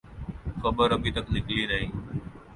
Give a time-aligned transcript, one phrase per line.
[0.61, 1.89] خبر ابھی تک نکلی نہیں۔